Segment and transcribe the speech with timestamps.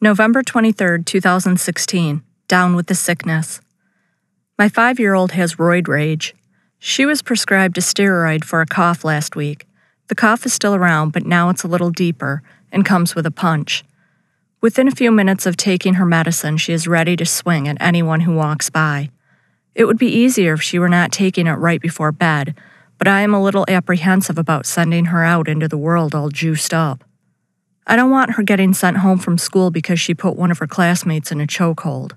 [0.00, 2.22] November 23, 2016.
[2.46, 3.60] Down with the sickness.
[4.56, 6.36] My five year old has roid rage.
[6.78, 9.66] She was prescribed a steroid for a cough last week.
[10.06, 13.32] The cough is still around, but now it's a little deeper and comes with a
[13.32, 13.82] punch.
[14.60, 18.20] Within a few minutes of taking her medicine, she is ready to swing at anyone
[18.20, 19.10] who walks by.
[19.74, 22.54] It would be easier if she were not taking it right before bed,
[22.98, 26.72] but I am a little apprehensive about sending her out into the world all juiced
[26.72, 27.02] up.
[27.90, 30.66] I don't want her getting sent home from school because she put one of her
[30.66, 32.12] classmates in a chokehold.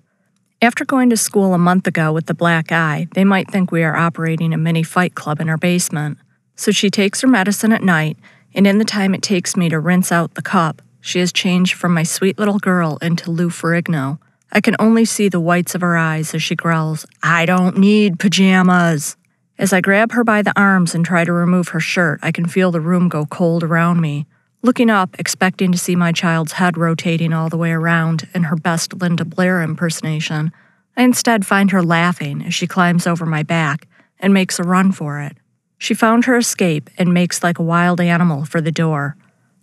[0.61, 3.81] After going to school a month ago with the black eye, they might think we
[3.81, 6.17] are operating a mini fight club in our basement.
[6.57, 8.17] So she takes her medicine at night,
[8.53, 11.75] and in the time it takes me to rinse out the cup, she has changed
[11.75, 14.19] from my sweet little girl into Lou Ferrigno.
[14.51, 18.19] I can only see the whites of her eyes as she growls, I don't need
[18.19, 19.15] pajamas.
[19.57, 22.45] As I grab her by the arms and try to remove her shirt, I can
[22.45, 24.27] feel the room go cold around me.
[24.63, 28.55] Looking up, expecting to see my child's head rotating all the way around in her
[28.55, 30.51] best Linda Blair impersonation,
[30.95, 33.87] I instead find her laughing as she climbs over my back
[34.19, 35.35] and makes a run for it.
[35.79, 39.17] She found her escape and makes like a wild animal for the door.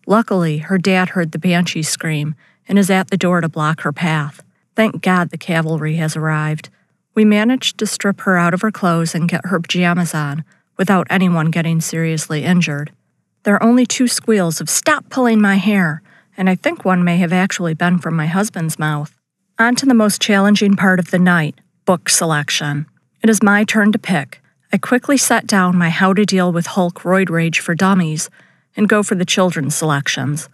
[0.04, 2.34] Luckily, her dad heard the banshee scream
[2.66, 4.42] and is at the door to block her path.
[4.74, 6.70] Thank God the cavalry has arrived.
[7.14, 10.44] We managed to strip her out of her clothes and get her pajamas on
[10.76, 12.90] without anyone getting seriously injured.
[13.48, 16.02] There are only two squeals of stop pulling my hair,
[16.36, 19.18] and I think one may have actually been from my husband's mouth.
[19.58, 22.84] On to the most challenging part of the night book selection.
[23.22, 24.42] It is my turn to pick.
[24.70, 28.28] I quickly set down my How to Deal with Hulk Roid Rage for Dummies
[28.76, 30.50] and go for the children's selections.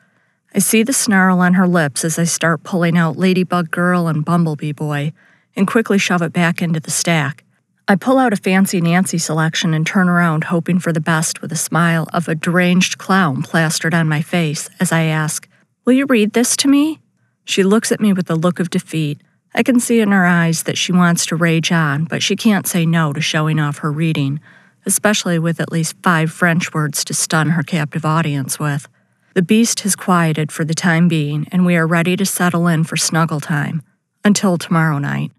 [0.55, 4.25] I see the snarl on her lips as I start pulling out Ladybug Girl and
[4.25, 5.12] Bumblebee Boy
[5.56, 7.44] and quickly shove it back into the stack.
[7.87, 11.53] I pull out a fancy Nancy selection and turn around, hoping for the best with
[11.53, 15.47] a smile of a deranged clown plastered on my face as I ask,
[15.85, 17.01] Will you read this to me?
[17.45, 19.21] She looks at me with a look of defeat.
[19.55, 22.67] I can see in her eyes that she wants to rage on, but she can't
[22.67, 24.41] say no to showing off her reading,
[24.87, 28.89] especially with at least five French words to stun her captive audience with.
[29.34, 32.84] The beast has quieted for the time being, and we are ready to settle in
[32.84, 33.83] for snuggle time.
[34.25, 35.33] Until tomorrow night.